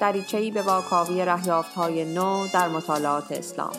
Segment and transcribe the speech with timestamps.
[0.00, 1.20] دریچه‌ای به واکاوی
[1.76, 3.72] های نو در مطالعات اسلام.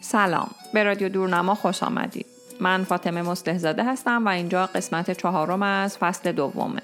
[0.00, 0.50] سلام.
[0.72, 2.26] به رادیو دورنما خوش آمدید.
[2.60, 6.82] من فاطمه مستهزاده هستم و اینجا قسمت چهارم از فصل دومه.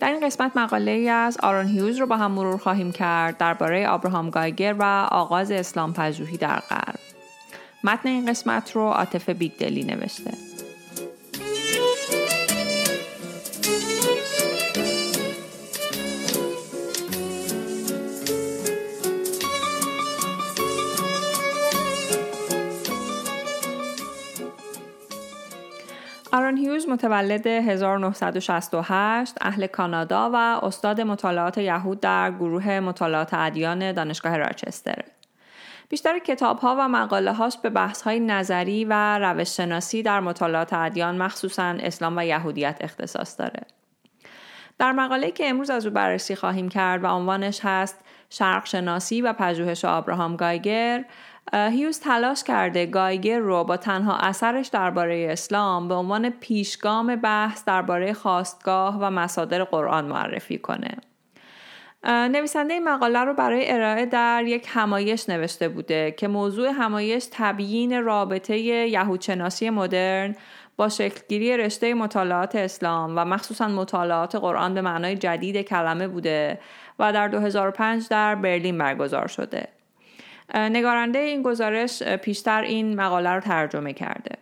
[0.00, 3.88] در این قسمت مقاله ای از آرون هیوز رو با هم مرور خواهیم کرد درباره
[3.88, 6.98] آبراهام گایگر و آغاز اسلام پژوهی در غرب.
[7.84, 10.47] متن این قسمت رو عاطف بیگدلی نوشته.
[26.98, 35.04] متولد 1968 اهل کانادا و استاد مطالعات یهود در گروه مطالعات ادیان دانشگاه راچستر.
[35.88, 40.72] بیشتر کتاب ها و مقاله هاش به بحث های نظری و روش شناسی در مطالعات
[40.72, 43.60] ادیان مخصوصا اسلام و یهودیت اختصاص داره.
[44.78, 47.98] در مقاله که امروز از او بررسی خواهیم کرد و عنوانش هست
[48.30, 51.04] شرق شناسی و پژوهش آبراهام گایگر
[51.52, 58.12] هیوز تلاش کرده گایگر رو با تنها اثرش درباره اسلام به عنوان پیشگام بحث درباره
[58.12, 60.96] خواستگاه و مصادر قرآن معرفی کنه.
[62.04, 68.02] نویسنده این مقاله رو برای ارائه در یک همایش نوشته بوده که موضوع همایش تبیین
[68.04, 70.36] رابطه یهودشناسی مدرن
[70.76, 76.58] با شکلگیری رشته مطالعات اسلام و مخصوصا مطالعات قرآن به معنای جدید کلمه بوده
[76.98, 79.77] و در 2005 در برلین برگزار شده.
[80.54, 84.38] نگارنده این گزارش پیشتر این مقاله رو ترجمه کرده.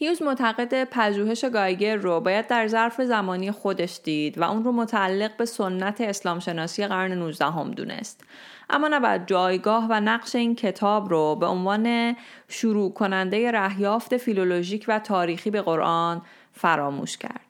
[0.00, 5.36] هیوز معتقد پژوهش گایگر رو باید در ظرف زمانی خودش دید و اون رو متعلق
[5.36, 8.24] به سنت اسلام شناسی قرن 19 هم دونست.
[8.70, 12.16] اما نباید جایگاه و نقش این کتاب رو به عنوان
[12.48, 16.22] شروع کننده رهیافت فیلولوژیک و تاریخی به قرآن
[16.52, 17.47] فراموش کرد.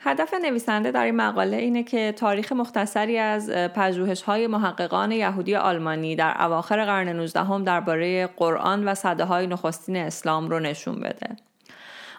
[0.00, 6.16] هدف نویسنده در این مقاله اینه که تاریخ مختصری از پژوهش های محققان یهودی آلمانی
[6.16, 11.36] در اواخر قرن 19 هم درباره قرآن و صده های نخستین اسلام رو نشون بده.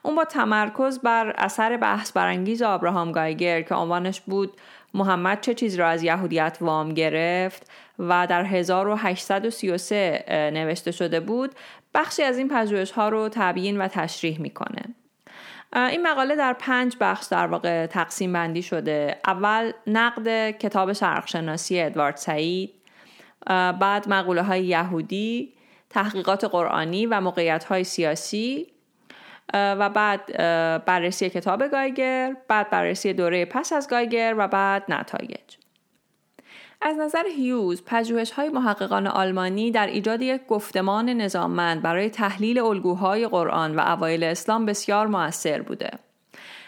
[0.04, 4.54] اون با تمرکز بر اثر بحث برانگیز آبراهام گایگر که عنوانش بود
[4.94, 11.56] محمد چه چیز را از یهودیت وام گرفت و در 1833 نوشته شده بود
[11.94, 14.82] بخشی از این پژوهش ها رو تبیین و تشریح می‌کنه.
[15.74, 19.18] این مقاله در پنج بخش در واقع تقسیم بندی شده.
[19.28, 22.74] اول نقد کتاب شرقشناسی ادوارد سعید.
[23.80, 25.54] بعد مقوله های یهودی
[25.90, 28.68] تحقیقات قرآنی و موقعیت های سیاسی
[29.54, 30.38] و بعد
[30.86, 35.56] بررسی کتاب گایگر بعد بررسی دوره پس از گایگر و بعد نتایج.
[36.82, 43.28] از نظر هیوز پژوهش های محققان آلمانی در ایجاد یک گفتمان نظاممند برای تحلیل الگوهای
[43.28, 45.92] قرآن و اوایل اسلام بسیار موثر بوده.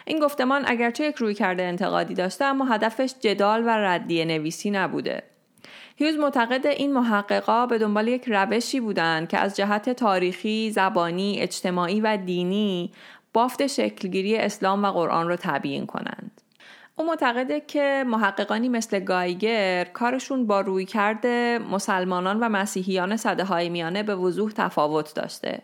[0.06, 5.24] این گفتمان اگرچه یک روی کرده انتقادی داشته اما هدفش جدال و ردیه نویسی نبوده.
[5.96, 12.02] هیوز معتقد این محققا به دنبال یک روشی بودند که از جهت تاریخی، زبانی، اجتماعی
[12.02, 12.92] و دینی
[13.34, 16.31] بافت شکلگیری اسلام و قرآن را تبیین کنند.
[17.02, 23.70] او معتقده که محققانی مثل گایگر کارشون با روی کرده مسلمانان و مسیحیان صده های
[23.70, 25.62] میانه به وضوح تفاوت داشته.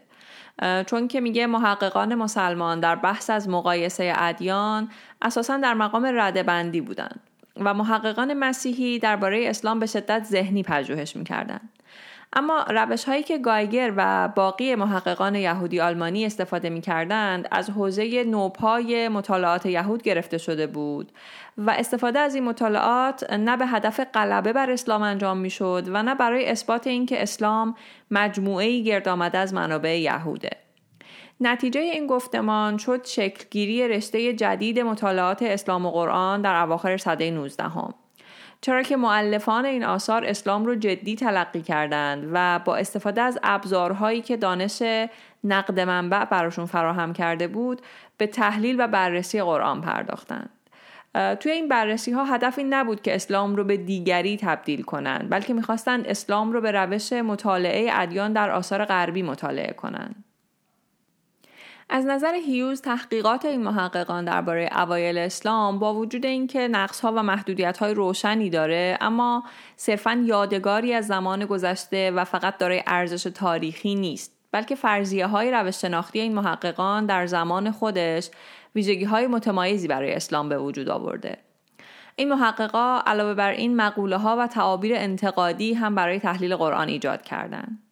[0.85, 4.89] چون که میگه محققان مسلمان در بحث از مقایسه ادیان
[5.21, 7.19] اساسا در مقام رده بندی بودند
[7.57, 11.69] و محققان مسیحی درباره اسلام به شدت ذهنی پژوهش می‌کردند
[12.33, 18.23] اما روش هایی که گایگر و باقی محققان یهودی آلمانی استفاده می کردند از حوزه
[18.23, 21.11] نوپای مطالعات یهود گرفته شده بود
[21.57, 26.03] و استفاده از این مطالعات نه به هدف غلبه بر اسلام انجام می شد و
[26.03, 27.75] نه برای اثبات اینکه اسلام
[28.11, 30.49] مجموعه گرد آمده از منابع یهوده.
[31.41, 37.63] نتیجه این گفتمان شد شکلگیری رشته جدید مطالعات اسلام و قرآن در اواخر سده 19
[37.63, 37.93] هم.
[38.61, 44.21] چرا که معلفان این آثار اسلام رو جدی تلقی کردند و با استفاده از ابزارهایی
[44.21, 44.83] که دانش
[45.43, 47.81] نقد منبع براشون فراهم کرده بود
[48.17, 50.49] به تحلیل و بررسی قرآن پرداختند.
[51.39, 55.53] توی این بررسی ها هدف این نبود که اسلام رو به دیگری تبدیل کنند بلکه
[55.53, 60.23] می‌خواستند اسلام رو به روش مطالعه ادیان در آثار غربی مطالعه کنند.
[61.89, 66.69] از نظر هیوز تحقیقات این محققان درباره اوایل اسلام با وجود اینکه
[67.03, 67.37] ها و
[67.79, 69.43] های روشنی داره اما
[69.75, 75.81] صرفا یادگاری از زمان گذشته و فقط دارای ارزش تاریخی نیست بلکه فرضیه های روش
[75.81, 78.29] شناختی این محققان در زمان خودش
[78.75, 81.37] ویژگی های متمایزی برای اسلام به وجود آورده
[82.15, 87.21] این محققا علاوه بر این مقوله ها و تعابیر انتقادی هم برای تحلیل قرآن ایجاد
[87.21, 87.86] کردند.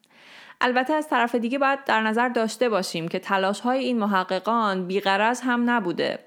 [0.62, 5.42] البته از طرف دیگه باید در نظر داشته باشیم که تلاش های این محققان بیغرض
[5.42, 6.20] هم نبوده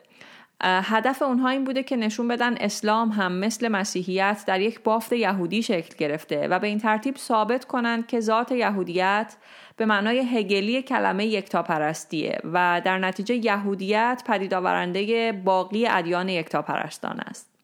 [0.61, 5.63] هدف اونها این بوده که نشون بدن اسلام هم مثل مسیحیت در یک بافت یهودی
[5.63, 9.37] شکل گرفته و به این ترتیب ثابت کنند که ذات یهودیت
[9.77, 17.58] به معنای هگلی کلمه یکتاپرستیه و در نتیجه یهودیت پدید آورنده باقی ادیان یکتاپرستان است.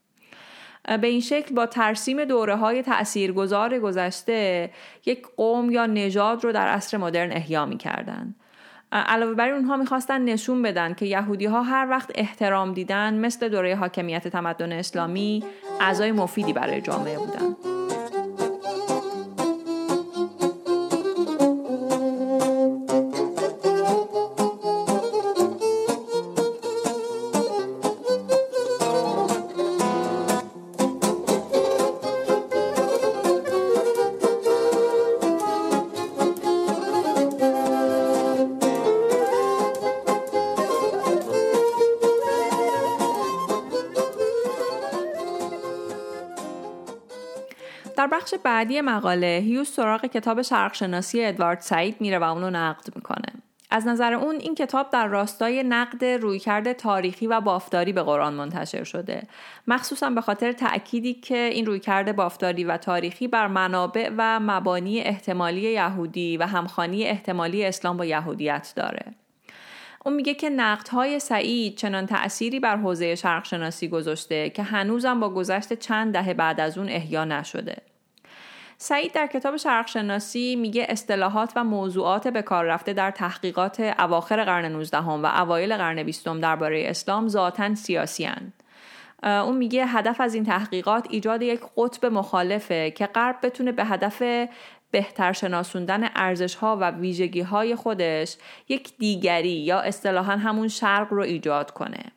[1.01, 4.71] به این شکل با ترسیم دوره های تأثیرگذار گذشته
[5.07, 8.35] یک قوم یا نژاد رو در عصر مدرن احیا می کردن.
[8.93, 13.77] علاوه بر اونها می‌خواستن نشون بدن که یهودی ها هر وقت احترام دیدن مثل دوره
[13.77, 15.45] حاکمیت تمدن اسلامی
[15.81, 17.84] اعضای مفیدی برای جامعه بودن.
[48.15, 53.43] بخش بعدی مقاله هیوز سراغ کتاب شرقشناسی ادوارد سعید میره و اونو نقد می‌کنه.
[53.71, 58.85] از نظر اون این کتاب در راستای نقد رویکرد تاریخی و بافتاری به قرآن منتشر
[58.85, 59.23] شده.
[59.67, 65.61] مخصوصا به خاطر تأکیدی که این رویکرد بافتاری و تاریخی بر منابع و مبانی احتمالی
[65.61, 69.05] یهودی و همخانی احتمالی اسلام با یهودیت داره.
[70.05, 75.73] اون میگه که نقدهای سعید چنان تأثیری بر حوزه شرقشناسی گذاشته که هنوزم با گذشت
[75.73, 77.77] چند دهه بعد از اون احیا نشده.
[78.87, 84.65] سعید در کتاب شرقشناسی میگه اصطلاحات و موضوعات به کار رفته در تحقیقات اواخر قرن
[84.65, 88.53] 19 و اوایل قرن 20 درباره اسلام ذاتا سیاسی هن.
[89.23, 94.23] اون میگه هدف از این تحقیقات ایجاد یک قطب مخالفه که غرب بتونه به هدف
[94.91, 98.37] بهتر شناسوندن ارزش ها و ویژگی های خودش
[98.69, 102.14] یک دیگری یا اصطلاحا همون شرق رو ایجاد کنه.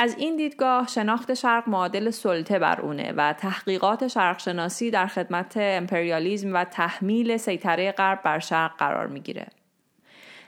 [0.00, 5.52] از این دیدگاه شناخت شرق معادل سلطه بر اونه و تحقیقات شرق شناسی در خدمت
[5.56, 9.46] امپریالیزم و تحمیل سیطره غرب بر شرق قرار می‌گیره.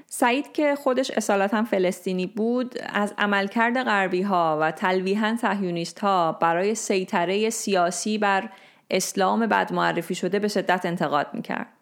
[0.06, 6.75] سعید که خودش اصالتا فلسطینی بود از عملکرد غربی ها و تلویحا صهیونیست ها برای
[6.75, 8.49] سیطره سیاسی بر
[8.91, 11.80] اسلام بد معرفی شده به شدت انتقاد می‌کرد.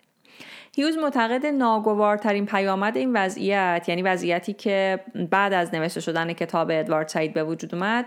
[0.79, 7.09] هیوز معتقد ناگوارترین پیامد این وضعیت یعنی وضعیتی که بعد از نوشته شدن کتاب ادوارد
[7.09, 8.07] سعید به وجود اومد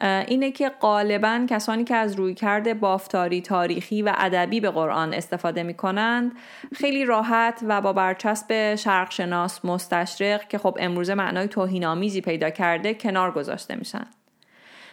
[0.00, 5.74] اینه که غالبا کسانی که از رویکرد بافتاری تاریخی و ادبی به قرآن استفاده می
[5.74, 6.32] کنند
[6.74, 12.94] خیلی راحت و با برچسب شرق شناس مستشرق که خب امروزه معنای توهینآمیزی پیدا کرده
[12.94, 14.06] کنار گذاشته میشن.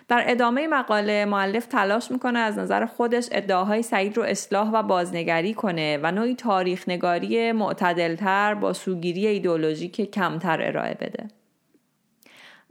[0.08, 5.54] در ادامه مقاله معلف تلاش می‌کنه از نظر خودش ادعاهای سعید رو اصلاح و بازنگری
[5.54, 11.28] کنه و نوعی تاریخ نگاری معتدلتر با سوگیری ایدولوژیک کمتر ارائه بده.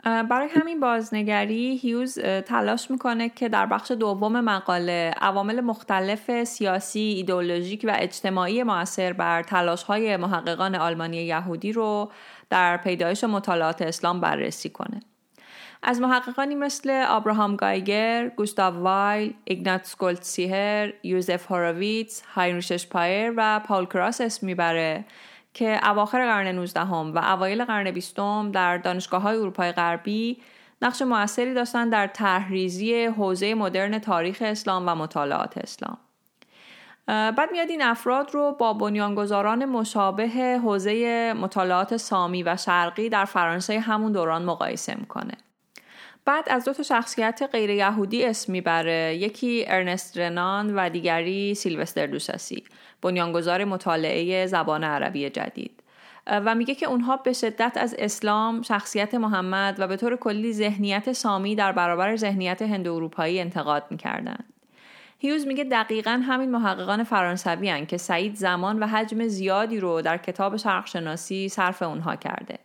[0.05, 7.85] برای همین بازنگری هیوز تلاش می‌کنه که در بخش دوم مقاله عوامل مختلف سیاسی، ایدولوژیک
[7.88, 12.12] و اجتماعی موثر بر تلاش های محققان آلمانی یهودی رو
[12.50, 15.00] در پیدایش مطالعات اسلام بررسی کنه.
[15.87, 23.87] از محققانی مثل آبراهام گایگر، گوستاو وایل، ایگناتس گولتسیهر، یوزف هوروویتس، هاینریش شپایر و پاول
[23.87, 25.05] کراس اسم می‌بره
[25.55, 28.17] که اواخر قرن 19 هم و اوایل قرن 20
[28.53, 30.38] در دانشگاه های اروپای غربی
[30.83, 35.99] نقش موثری داشتن در طرح‌ریزی حوزه مدرن تاریخ اسلام و مطالعات اسلام.
[37.07, 43.81] بعد میاد این افراد رو با بنیانگذاران مشابه حوزه مطالعات سامی و شرقی در فرانسه
[43.81, 45.35] همون دوران مقایسه می‌کنه.
[46.25, 49.16] بعد از دو تا شخصیت غیر یهودی اسم می‌بره.
[49.16, 52.64] یکی ارنست رنان و دیگری سیلوستر دوساسی
[53.02, 55.81] بنیانگذار مطالعه زبان عربی جدید.
[56.26, 61.12] و میگه که اونها به شدت از اسلام شخصیت محمد و به طور کلی ذهنیت
[61.12, 64.38] سامی در برابر ذهنیت هند اروپایی انتقاد می‌کردن
[65.19, 70.19] هیوز میگه دقیقا همین محققان فرانسوی هن که سعید زمان و حجم زیادی رو در
[70.19, 72.59] کتاب شرقشناسی صرف اونها کرده.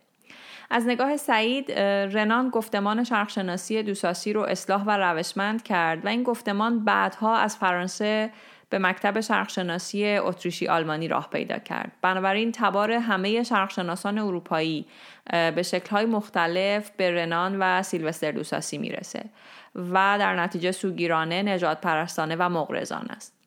[0.70, 6.84] از نگاه سعید رنان گفتمان شرقشناسی دوساسی رو اصلاح و روشمند کرد و این گفتمان
[6.84, 8.30] بعدها از فرانسه
[8.70, 11.92] به مکتب شرقشناسی اتریشی آلمانی راه پیدا کرد.
[12.02, 14.86] بنابراین تبار همه شرقشناسان اروپایی
[15.30, 19.24] به شکلهای مختلف به رنان و سیلوستر دوساسی می‌رسه
[19.74, 23.39] و در نتیجه سوگیرانه نجات پرستانه و مغرزان است.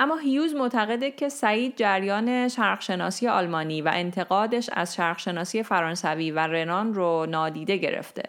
[0.00, 6.94] اما هیوز معتقده که سعید جریان شرقشناسی آلمانی و انتقادش از شرقشناسی فرانسوی و رنان
[6.94, 8.22] رو نادیده گرفته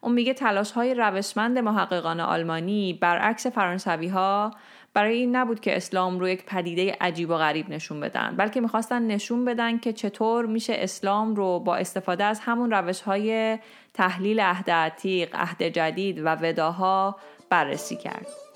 [0.00, 4.50] اون میگه تلاش های روشمند محققان آلمانی برعکس فرانسوی ها
[4.94, 9.02] برای این نبود که اسلام رو یک پدیده عجیب و غریب نشون بدن بلکه می‌خواستن
[9.02, 13.58] نشون بدن که چطور میشه اسلام رو با استفاده از همون روش های
[13.94, 17.16] تحلیل عهد عتیق، عهد جدید و وداها
[17.50, 18.51] بررسی کرد.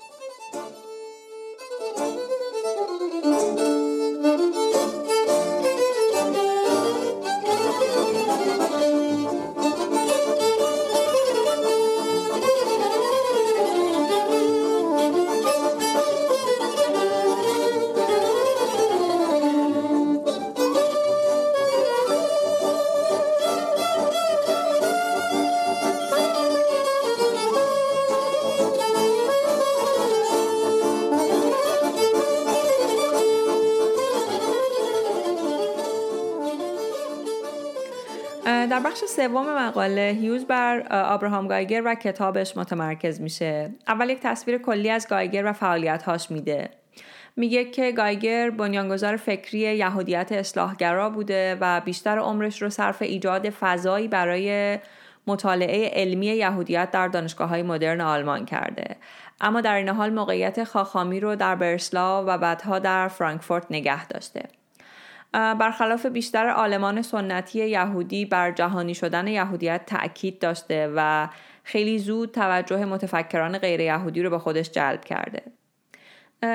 [38.67, 43.69] در بخش سوم مقاله هیوز بر آبراهام گایگر و کتابش متمرکز میشه.
[43.87, 46.69] اول یک تصویر کلی از گایگر و فعالیتهاش میده.
[47.35, 54.07] میگه که گایگر بنیانگذار فکری یهودیت اصلاحگرا بوده و بیشتر عمرش رو صرف ایجاد فضایی
[54.07, 54.79] برای
[55.27, 58.95] مطالعه علمی یهودیت در دانشگاه های مدرن آلمان کرده.
[59.41, 64.56] اما در این حال موقعیت خاخامی رو در برسلاو و بعدها در فرانکفورت نگه داشته.
[65.33, 71.27] برخلاف بیشتر آلمان سنتی یهودی بر جهانی شدن یهودیت تأکید داشته و
[71.63, 75.41] خیلی زود توجه متفکران غیر یهودی رو به خودش جلب کرده.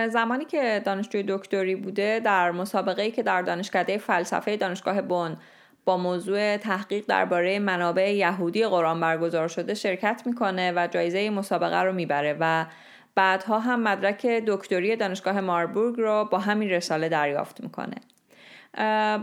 [0.08, 5.36] زمانی که دانشجوی دکتری بوده در مسابقه‌ای که در دانشکده فلسفه دانشگاه بن
[5.84, 11.92] با موضوع تحقیق درباره منابع یهودی قرآن برگزار شده شرکت می‌کنه و جایزه مسابقه رو
[11.92, 12.66] می‌بره و
[13.14, 17.96] بعدها هم مدرک دکتری دانشگاه ماربورگ رو با همین رساله دریافت می‌کنه.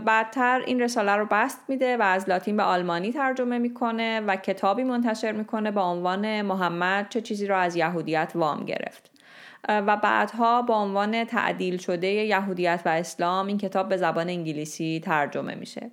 [0.04, 4.84] بعدتر این رساله رو بست میده و از لاتین به آلمانی ترجمه می‌کنه و کتابی
[4.84, 9.10] منتشر می‌کنه با عنوان محمد چه چیزی رو از یهودیت وام گرفت.
[9.68, 15.54] و بعدها با عنوان تعدیل شده یهودیت و اسلام این کتاب به زبان انگلیسی ترجمه
[15.54, 15.90] میشه.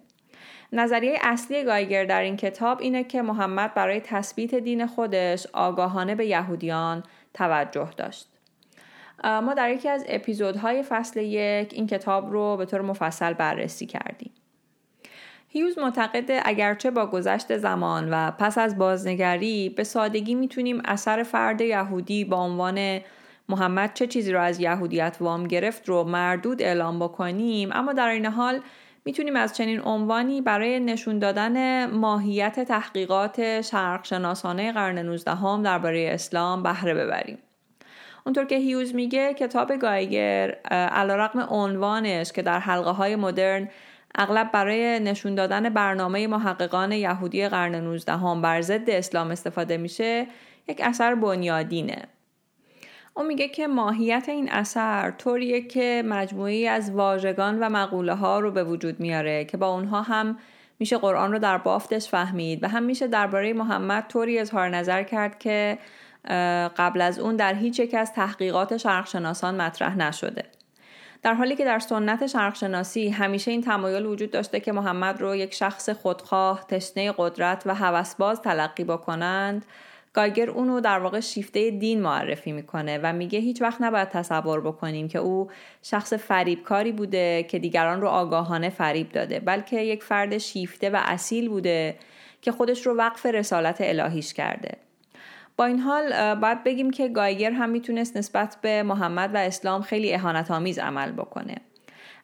[0.74, 6.26] نظریه اصلی گایگر در این کتاب اینه که محمد برای تثبیت دین خودش آگاهانه به
[6.26, 8.37] یهودیان توجه داشت.
[9.24, 14.32] ما در یکی از اپیزودهای فصل یک این کتاب رو به طور مفصل بررسی کردیم.
[15.50, 21.62] هیوز معتقده اگرچه با گذشت زمان و پس از بازنگری به سادگی می‌تونیم اثر فرد
[21.62, 23.00] یهودی با عنوان
[23.50, 28.26] محمد چه چیزی رو از یهودیت وام گرفت رو مردود اعلام بکنیم اما در این
[28.26, 28.62] حال
[29.06, 36.64] می‌تونیم از چنین عنوانی برای نشون دادن ماهیت تحقیقات شرقشناسانه قرن 19 هم درباره اسلام
[36.64, 37.38] بهره ببریم.
[38.27, 43.69] اونطور که هیوز میگه کتاب گایگر علیرغم عنوانش که در حلقه های مدرن
[44.15, 50.27] اغلب برای نشون دادن برنامه محققان یهودی قرن 19 هم بر ضد اسلام استفاده میشه
[50.67, 52.03] یک اثر بنیادینه.
[53.13, 58.51] او میگه که ماهیت این اثر طوریه که مجموعی از واژگان و مقوله ها رو
[58.51, 60.38] به وجود میاره که با اونها هم
[60.79, 65.39] میشه قرآن رو در بافتش فهمید و هم میشه درباره محمد طوری اظهار نظر کرد
[65.39, 65.77] که
[66.77, 70.43] قبل از اون در هیچ یک از تحقیقات شرقشناسان مطرح نشده.
[71.24, 75.53] در حالی که در سنت شرقشناسی همیشه این تمایل وجود داشته که محمد رو یک
[75.53, 79.65] شخص خودخواه، تشنه قدرت و هوسباز تلقی بکنند
[80.13, 85.07] گایگر اونو در واقع شیفته دین معرفی می‌کنه و میگه هیچ وقت نباید تصور بکنیم
[85.07, 85.50] که او
[85.84, 91.50] شخص فریبکاری بوده که دیگران رو آگاهانه فریب داده بلکه یک فرد شیفته و اصیل
[91.50, 91.96] بوده
[92.41, 94.87] که خودش رو وقف رسالت الهیش کرده.
[95.58, 100.14] با این حال باید بگیم که گایگر هم می‌تونست نسبت به محمد و اسلام خیلی
[100.14, 101.56] اهانت آمیز عمل بکنه.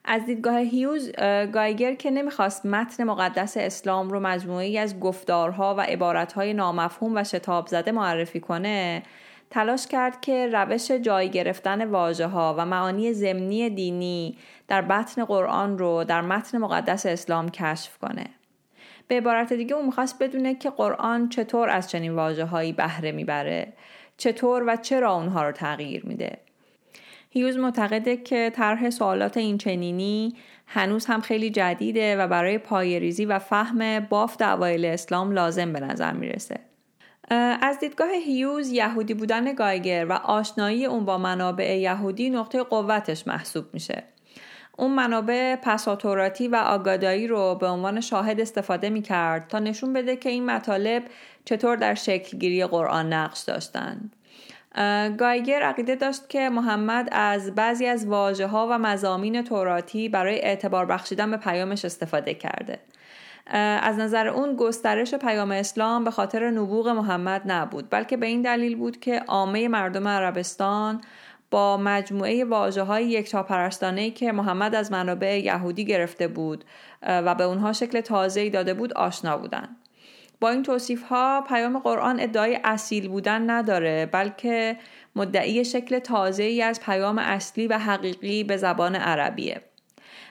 [0.04, 1.12] از دیدگاه هیوز
[1.52, 7.66] گایگر که نمی‌خواست متن مقدس اسلام رو مجموعی از گفتارها و عبارتهای نامفهوم و شتاب
[7.66, 9.02] زده معرفی کنه
[9.50, 14.38] تلاش کرد که روش جای گرفتن واژه ها و معانی ضمنی دینی
[14.68, 18.26] در بطن قرآن رو در متن مقدس اسلام کشف کنه.
[19.08, 23.72] به عبارت دیگه اون می‌خواست بدونه که قرآن چطور از چنین واجه هایی بهره می‌بره
[24.16, 26.38] چطور و چرا اونها رو تغییر میده.
[27.30, 30.34] هیوز معتقده که طرح سوالات این چنینی
[30.66, 36.12] هنوز هم خیلی جدیده و برای پایریزی و فهم بافت اوایل اسلام لازم به نظر
[36.12, 36.60] می‌رسه.
[37.62, 43.64] از دیدگاه هیوز یهودی بودن گایگر و آشنایی اون با منابع یهودی نقطه قوتش محسوب
[43.72, 44.02] میشه.
[44.76, 50.16] اون منابع پساتوراتی و آگادایی رو به عنوان شاهد استفاده می کرد تا نشون بده
[50.16, 51.02] که این مطالب
[51.44, 54.12] چطور در شکلگیری قرآن نقش داشتند.
[55.18, 60.86] گایگر عقیده داشت که محمد از بعضی از واجه ها و مزامین توراتی برای اعتبار
[60.86, 62.78] بخشیدن به پیامش استفاده کرده.
[63.82, 68.76] از نظر اون گسترش پیام اسلام به خاطر نبوغ محمد نبود بلکه به این دلیل
[68.76, 71.00] بود که عامه مردم عربستان
[71.50, 76.64] با مجموعه واجه های یک پرستانه که محمد از منابع یهودی گرفته بود
[77.02, 79.76] و به اونها شکل تازه‌ای داده بود آشنا بودند.
[80.40, 84.76] با این توصیف ها پیام قرآن ادعای اصیل بودن نداره بلکه
[85.16, 89.60] مدعی شکل تازه ای از پیام اصلی و حقیقی به زبان عربیه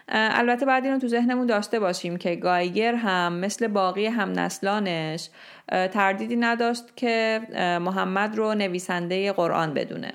[0.07, 5.29] البته بعد اینو تو ذهنمون داشته باشیم که گایگر هم مثل باقی هم نسلانش
[5.67, 7.41] تردیدی نداشت که
[7.81, 10.13] محمد رو نویسنده قرآن بدونه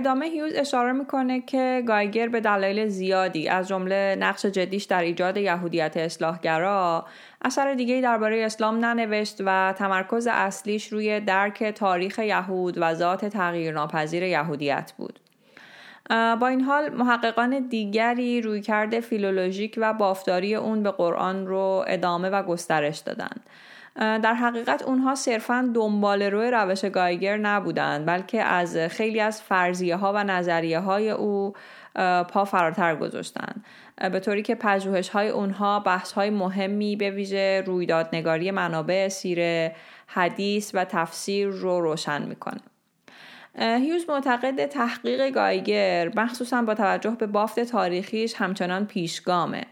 [0.00, 5.36] ادامه هیوز اشاره می‌کنه که گایگر به دلایل زیادی از جمله نقش جدیش در ایجاد
[5.36, 7.06] یهودیت اصلاحگرا
[7.42, 14.22] اثر دیگه درباره اسلام ننوشت و تمرکز اصلیش روی درک تاریخ یهود و ذات تغییرناپذیر
[14.22, 15.20] یهودیت بود.
[16.10, 22.30] با این حال محققان دیگری روی کرده فیلولوژیک و بافتاری اون به قرآن رو ادامه
[22.30, 23.40] و گسترش دادند.
[23.96, 30.12] در حقیقت اونها صرفا دنبال روی روش گایگر نبودند بلکه از خیلی از فرضیه ها
[30.12, 31.52] و نظریه های او
[32.28, 33.64] پا فراتر گذاشتند.
[34.12, 40.70] به طوری که پژوهش های اونها بحث های مهمی به ویژه رویدادنگاری منابع سیره حدیث
[40.74, 42.60] و تفسیر رو روشن می‌کنه.
[43.58, 49.62] هیوز معتقد تحقیق گایگر مخصوصا با توجه به بافت تاریخیش همچنان پیشگامه.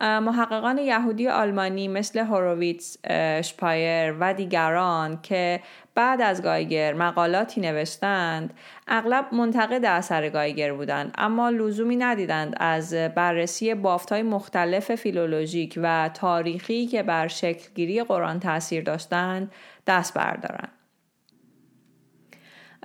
[0.00, 2.96] محققان یهودی آلمانی مثل هوروویتس،
[3.42, 5.60] شپایر و دیگران که
[5.94, 8.54] بعد از گایگر مقالاتی نوشتند
[8.88, 16.86] اغلب منتقد اثر گایگر بودند اما لزومی ندیدند از بررسی بافتهای مختلف فیلولوژیک و تاریخی
[16.86, 19.52] که بر شکلگیری قرآن تاثیر داشتند
[19.86, 20.77] دست بردارند.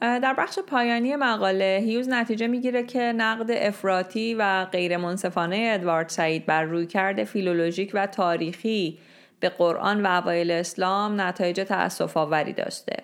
[0.02, 6.46] در بخش پایانی مقاله هیوز نتیجه می‌گیره که نقد افراطی و غیر منصفانه ادوارد سعید
[6.46, 9.00] بر روی کرده فیلولوژیک و تاریخی
[9.40, 12.96] به قرآن و اوایل اسلام نتایج تأسف آوری داشته.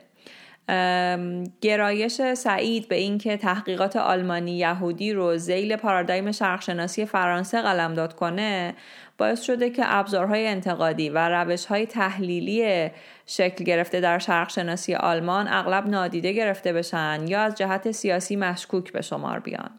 [1.62, 8.76] گرایش سعید به اینکه تحقیقات آلمانی یهودی رو زیل پارادایم شرقشناسی فرانسه قلمداد کنه
[9.20, 12.90] باعث شده که ابزارهای انتقادی و روشهای تحلیلی
[13.26, 19.02] شکل گرفته در شرقشناسی آلمان اغلب نادیده گرفته بشن یا از جهت سیاسی مشکوک به
[19.02, 19.70] شمار بیان.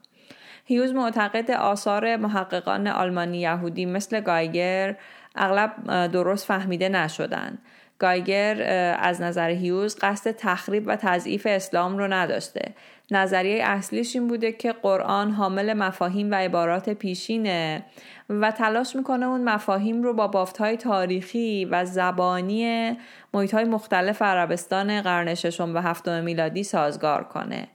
[0.64, 4.96] هیوز معتقد آثار محققان آلمانی یهودی مثل گایگر
[5.34, 7.58] اغلب درست فهمیده نشدن.
[8.00, 8.62] گایگر
[9.00, 12.72] از نظر هیوز قصد تخریب و تضعیف اسلام رو نداشته.
[13.10, 17.82] نظریه اصلیش این بوده که قرآن حامل مفاهیم و عبارات پیشینه
[18.28, 22.96] و تلاش می‌کنه اون مفاهیم رو با بافتهای تاریخی و زبانی
[23.34, 27.68] محیط های مختلف عربستان قرن ششم و هفتم میلادی سازگار کنه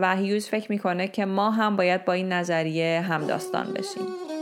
[0.00, 4.33] و هیوز فکر می‌کنه که ما هم باید با این نظریه همداستان بشیم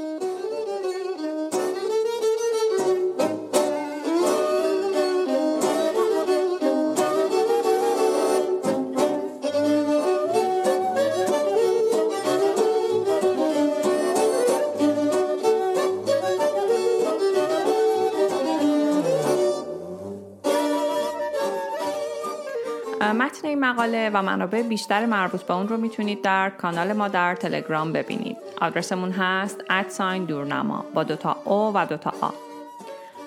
[23.12, 27.34] متن این مقاله و منابع بیشتر مربوط به اون رو می‌تونید در کانال ما در
[27.34, 28.36] تلگرام ببینید.
[28.60, 32.28] آدرسمون هست ادساین دورنما با دوتا او و دوتا آ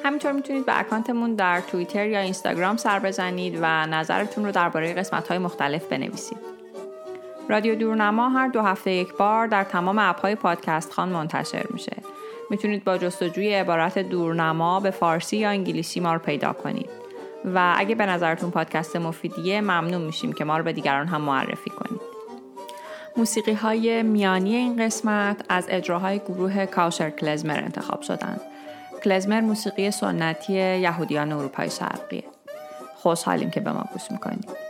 [0.03, 5.27] همینطور می‌تونید به اکانتمون در توییتر یا اینستاگرام سر بزنید و نظرتون رو درباره قسمت
[5.27, 6.37] های مختلف بنویسید.
[7.49, 11.95] رادیو دورنما هر دو هفته یک بار در تمام اپهای پادکست خان منتشر میشه.
[12.49, 17.04] می‌تونید با جستجوی عبارت دورنما به فارسی یا انگلیسی ما رو پیدا کنید.
[17.53, 21.69] و اگه به نظرتون پادکست مفیدیه ممنون میشیم که ما رو به دیگران هم معرفی
[21.69, 22.01] کنید
[23.17, 28.41] موسیقی های میانی این قسمت از اجراهای گروه کاوشر کلزمر انتخاب شدند.
[29.03, 32.23] کلزمر موسیقی سنتی یهودیان اروپای شرقیه.
[32.95, 34.64] خوشحالیم که به ما گوش می‌کنید.